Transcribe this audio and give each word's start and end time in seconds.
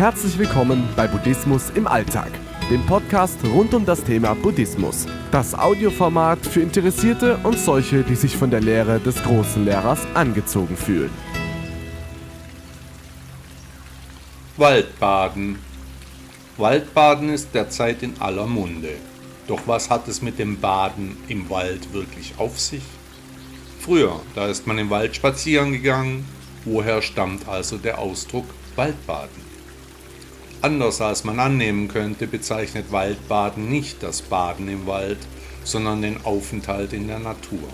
Herzlich 0.00 0.38
willkommen 0.38 0.88
bei 0.96 1.06
Buddhismus 1.06 1.68
im 1.74 1.86
Alltag, 1.86 2.30
dem 2.70 2.86
Podcast 2.86 3.36
rund 3.44 3.74
um 3.74 3.84
das 3.84 4.02
Thema 4.02 4.32
Buddhismus. 4.32 5.04
Das 5.30 5.52
Audioformat 5.52 6.38
für 6.38 6.62
Interessierte 6.62 7.36
und 7.42 7.58
solche, 7.58 8.02
die 8.02 8.14
sich 8.14 8.34
von 8.34 8.50
der 8.50 8.62
Lehre 8.62 8.98
des 8.98 9.22
großen 9.22 9.62
Lehrers 9.62 10.00
angezogen 10.14 10.74
fühlen. 10.74 11.10
Waldbaden. 14.56 15.58
Waldbaden 16.56 17.28
ist 17.28 17.50
derzeit 17.52 18.02
in 18.02 18.18
aller 18.20 18.46
Munde. 18.46 18.94
Doch 19.48 19.60
was 19.66 19.90
hat 19.90 20.08
es 20.08 20.22
mit 20.22 20.38
dem 20.38 20.58
Baden 20.58 21.18
im 21.28 21.50
Wald 21.50 21.92
wirklich 21.92 22.32
auf 22.38 22.58
sich? 22.58 22.84
Früher, 23.80 24.18
da 24.34 24.46
ist 24.46 24.66
man 24.66 24.78
im 24.78 24.88
Wald 24.88 25.14
spazieren 25.14 25.72
gegangen. 25.72 26.24
Woher 26.64 27.02
stammt 27.02 27.46
also 27.46 27.76
der 27.76 27.98
Ausdruck 27.98 28.46
Waldbaden? 28.76 29.49
Anders 30.62 31.00
als 31.00 31.24
man 31.24 31.40
annehmen 31.40 31.88
könnte, 31.88 32.26
bezeichnet 32.26 32.92
Waldbaden 32.92 33.70
nicht 33.70 34.02
das 34.02 34.20
Baden 34.20 34.68
im 34.68 34.86
Wald, 34.86 35.18
sondern 35.64 36.02
den 36.02 36.22
Aufenthalt 36.24 36.92
in 36.92 37.08
der 37.08 37.18
Natur. 37.18 37.68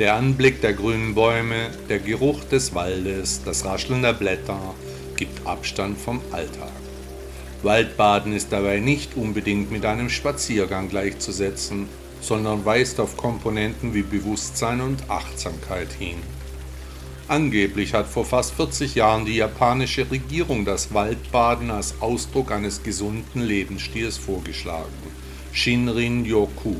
Der 0.00 0.14
Anblick 0.14 0.60
der 0.60 0.72
grünen 0.72 1.14
Bäume, 1.14 1.70
der 1.88 2.00
Geruch 2.00 2.42
des 2.44 2.74
Waldes, 2.74 3.42
das 3.44 3.64
Rascheln 3.64 4.02
der 4.02 4.12
Blätter 4.12 4.74
gibt 5.16 5.46
Abstand 5.46 5.96
vom 5.96 6.20
Alltag. 6.32 6.72
Waldbaden 7.62 8.32
ist 8.32 8.52
dabei 8.52 8.80
nicht 8.80 9.16
unbedingt 9.16 9.70
mit 9.70 9.86
einem 9.86 10.10
Spaziergang 10.10 10.88
gleichzusetzen, 10.88 11.88
sondern 12.20 12.64
weist 12.64 12.98
auf 12.98 13.16
Komponenten 13.16 13.94
wie 13.94 14.02
Bewusstsein 14.02 14.80
und 14.80 15.08
Achtsamkeit 15.08 15.92
hin. 15.92 16.16
Angeblich 17.26 17.94
hat 17.94 18.06
vor 18.06 18.24
fast 18.24 18.54
40 18.54 18.96
Jahren 18.96 19.24
die 19.24 19.36
japanische 19.36 20.10
Regierung 20.10 20.64
das 20.64 20.92
Waldbaden 20.92 21.70
als 21.70 21.94
Ausdruck 22.00 22.52
eines 22.52 22.82
gesunden 22.82 23.40
Lebensstils 23.40 24.18
vorgeschlagen. 24.18 24.92
Shinrin 25.52 26.24
Yoku. 26.24 26.74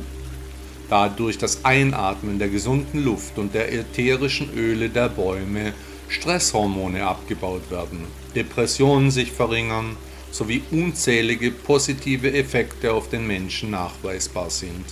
Da 0.89 1.09
durch 1.09 1.39
das 1.39 1.65
Einatmen 1.65 2.37
der 2.37 2.49
gesunden 2.49 3.03
Luft 3.03 3.39
und 3.39 3.55
der 3.55 3.73
ätherischen 3.73 4.53
Öle 4.55 4.89
der 4.89 5.09
Bäume 5.09 5.73
Stresshormone 6.09 7.05
abgebaut 7.05 7.71
werden, 7.71 8.05
Depressionen 8.35 9.09
sich 9.09 9.31
verringern 9.31 9.97
sowie 10.29 10.61
unzählige 10.69 11.49
positive 11.49 12.31
Effekte 12.33 12.93
auf 12.93 13.09
den 13.09 13.25
Menschen 13.25 13.71
nachweisbar 13.71 14.51
sind 14.51 14.85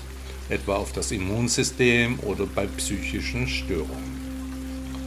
etwa 0.49 0.75
auf 0.75 0.91
das 0.91 1.11
Immunsystem 1.11 2.19
oder 2.19 2.45
bei 2.45 2.67
psychischen 2.67 3.47
Störungen. 3.47 4.12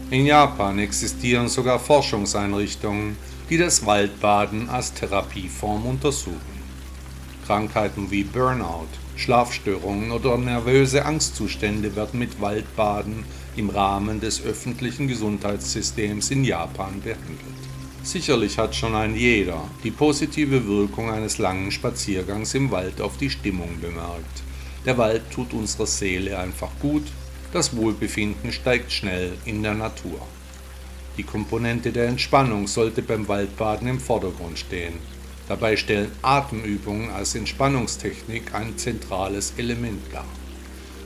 In 0.08 0.24
Japan 0.24 0.78
existieren 0.78 1.48
sogar 1.48 1.80
Forschungseinrichtungen, 1.80 3.16
die 3.50 3.58
das 3.58 3.84
Waldbaden 3.84 4.68
als 4.68 4.94
Therapieform 4.94 5.84
untersuchen. 5.84 6.56
Krankheiten 7.44 8.08
wie 8.12 8.22
Burnout, 8.22 8.86
Schlafstörungen 9.16 10.12
oder 10.12 10.38
nervöse 10.38 11.04
Angstzustände 11.04 11.96
werden 11.96 12.20
mit 12.20 12.40
Waldbaden 12.40 13.24
im 13.56 13.68
Rahmen 13.68 14.20
des 14.20 14.44
öffentlichen 14.44 15.08
Gesundheitssystems 15.08 16.30
in 16.30 16.44
Japan 16.44 17.00
behandelt. 17.00 17.40
Sicherlich 18.04 18.58
hat 18.58 18.76
schon 18.76 18.94
ein 18.94 19.16
jeder 19.16 19.60
die 19.82 19.90
positive 19.90 20.68
Wirkung 20.68 21.10
eines 21.10 21.38
langen 21.38 21.72
Spaziergangs 21.72 22.54
im 22.54 22.70
Wald 22.70 23.00
auf 23.00 23.16
die 23.16 23.30
Stimmung 23.30 23.80
bemerkt. 23.80 24.44
Der 24.84 24.98
Wald 24.98 25.22
tut 25.32 25.52
unserer 25.52 25.86
Seele 25.86 26.38
einfach 26.38 26.70
gut, 26.80 27.02
das 27.56 27.74
Wohlbefinden 27.74 28.52
steigt 28.52 28.92
schnell 28.92 29.32
in 29.46 29.62
der 29.62 29.72
Natur. 29.72 30.20
Die 31.16 31.22
Komponente 31.22 31.90
der 31.90 32.06
Entspannung 32.06 32.66
sollte 32.66 33.00
beim 33.00 33.28
Waldbaden 33.28 33.88
im 33.88 33.98
Vordergrund 33.98 34.58
stehen. 34.58 34.92
Dabei 35.48 35.78
stellen 35.78 36.12
Atemübungen 36.20 37.10
als 37.10 37.34
Entspannungstechnik 37.34 38.54
ein 38.54 38.76
zentrales 38.76 39.54
Element 39.56 40.02
dar. 40.12 40.26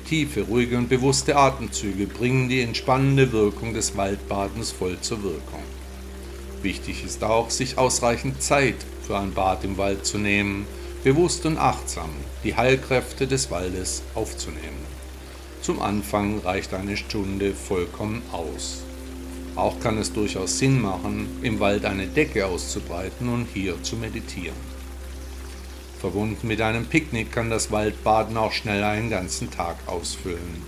Tiefe, 0.08 0.42
ruhige 0.42 0.76
und 0.76 0.88
bewusste 0.88 1.36
Atemzüge 1.36 2.08
bringen 2.08 2.48
die 2.48 2.62
entspannende 2.62 3.30
Wirkung 3.30 3.72
des 3.72 3.96
Waldbadens 3.96 4.72
voll 4.72 4.98
zur 5.00 5.22
Wirkung. 5.22 5.62
Wichtig 6.62 7.04
ist 7.04 7.22
auch, 7.22 7.50
sich 7.50 7.78
ausreichend 7.78 8.42
Zeit 8.42 8.74
für 9.06 9.16
ein 9.16 9.34
Bad 9.34 9.62
im 9.62 9.78
Wald 9.78 10.04
zu 10.04 10.18
nehmen, 10.18 10.66
bewusst 11.04 11.46
und 11.46 11.58
achtsam 11.58 12.10
die 12.42 12.56
Heilkräfte 12.56 13.28
des 13.28 13.52
Waldes 13.52 14.02
aufzunehmen. 14.16 14.99
Zum 15.62 15.82
Anfang 15.82 16.38
reicht 16.40 16.72
eine 16.72 16.96
Stunde 16.96 17.52
vollkommen 17.54 18.22
aus. 18.32 18.82
Auch 19.56 19.78
kann 19.80 19.98
es 19.98 20.12
durchaus 20.12 20.58
Sinn 20.58 20.80
machen, 20.80 21.28
im 21.42 21.60
Wald 21.60 21.84
eine 21.84 22.06
Decke 22.06 22.46
auszubreiten 22.46 23.28
und 23.28 23.46
hier 23.52 23.82
zu 23.82 23.96
meditieren. 23.96 24.56
Verbunden 26.00 26.48
mit 26.48 26.62
einem 26.62 26.86
Picknick 26.86 27.30
kann 27.30 27.50
das 27.50 27.70
Waldbaden 27.70 28.38
auch 28.38 28.52
schnell 28.52 28.82
einen 28.84 29.10
ganzen 29.10 29.50
Tag 29.50 29.76
ausfüllen. 29.86 30.62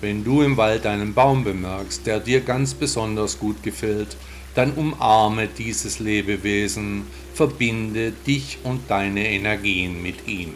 Wenn 0.00 0.24
du 0.24 0.42
im 0.42 0.56
Wald 0.56 0.84
einen 0.84 1.14
Baum 1.14 1.44
bemerkst, 1.44 2.04
der 2.04 2.18
dir 2.18 2.40
ganz 2.40 2.74
besonders 2.74 3.38
gut 3.38 3.62
gefällt, 3.62 4.16
dann 4.56 4.72
umarme 4.72 5.46
dieses 5.46 6.00
Lebewesen, 6.00 7.06
verbinde 7.34 8.12
dich 8.26 8.58
und 8.64 8.90
deine 8.90 9.28
Energien 9.28 10.02
mit 10.02 10.26
ihm. 10.26 10.54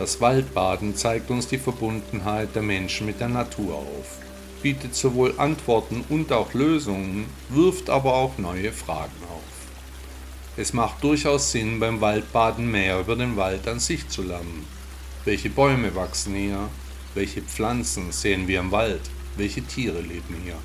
Das 0.00 0.18
Waldbaden 0.18 0.96
zeigt 0.96 1.30
uns 1.30 1.46
die 1.46 1.58
Verbundenheit 1.58 2.54
der 2.54 2.62
Menschen 2.62 3.06
mit 3.06 3.20
der 3.20 3.28
Natur 3.28 3.74
auf, 3.74 4.16
bietet 4.62 4.94
sowohl 4.94 5.34
Antworten 5.36 6.06
und 6.08 6.32
auch 6.32 6.54
Lösungen, 6.54 7.26
wirft 7.50 7.90
aber 7.90 8.14
auch 8.14 8.38
neue 8.38 8.72
Fragen 8.72 9.22
auf. 9.30 9.42
Es 10.56 10.72
macht 10.72 11.04
durchaus 11.04 11.52
Sinn, 11.52 11.80
beim 11.80 12.00
Waldbaden 12.00 12.70
mehr 12.70 12.98
über 12.98 13.14
den 13.14 13.36
Wald 13.36 13.68
an 13.68 13.78
sich 13.78 14.08
zu 14.08 14.22
lernen. 14.22 14.64
Welche 15.26 15.50
Bäume 15.50 15.94
wachsen 15.94 16.34
hier? 16.34 16.70
Welche 17.12 17.42
Pflanzen 17.42 18.10
sehen 18.10 18.48
wir 18.48 18.60
im 18.60 18.72
Wald? 18.72 19.02
Welche 19.36 19.60
Tiere 19.60 20.00
leben 20.00 20.34
hier? 20.44 20.56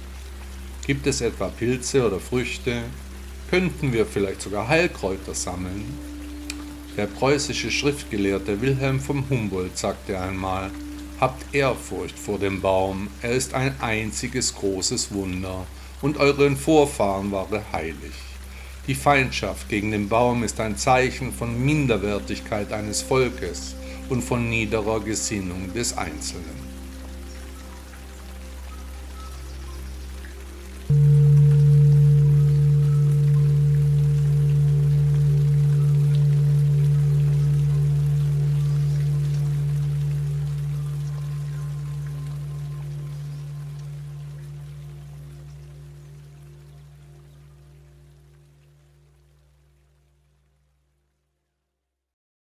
Gibt 0.88 1.08
es 1.08 1.20
etwa 1.20 1.50
Pilze 1.50 2.08
oder 2.08 2.22
Früchte? 2.22 2.84
Könnten 3.50 3.92
wir 3.92 4.06
vielleicht 4.06 4.42
sogar 4.42 4.70
Heilkräuter 4.70 5.34
sammeln? 5.34 6.15
Der 6.98 7.08
preußische 7.08 7.72
Schriftgelehrte 7.72 8.62
Wilhelm 8.62 9.02
von 9.02 9.30
Humboldt 9.30 9.78
sagte 9.78 10.18
einmal, 10.18 10.72
Habt 11.20 11.54
Ehrfurcht 11.54 12.18
vor 12.18 12.40
dem 12.40 12.62
Baum, 12.62 13.10
er 13.22 13.32
ist 13.32 13.54
ein 13.54 13.76
einziges 13.82 14.56
großes 14.56 15.14
Wunder, 15.14 15.66
und 16.02 16.18
euren 16.18 16.56
Vorfahren 16.56 17.32
war 17.32 17.48
er 17.52 17.64
heilig. 17.74 18.14
Die 18.88 18.96
Feindschaft 18.96 19.68
gegen 19.68 19.92
den 19.92 20.08
Baum 20.08 20.44
ist 20.44 20.60
ein 20.60 20.78
Zeichen 20.78 21.34
von 21.34 21.66
Minderwertigkeit 21.66 22.72
eines 22.72 23.02
Volkes 23.02 23.76
und 24.10 24.24
von 24.24 24.50
niederer 24.50 25.02
Gesinnung 25.02 25.74
des 25.74 25.98
Einzelnen. 25.98 26.65